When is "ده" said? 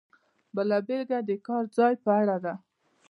2.45-2.53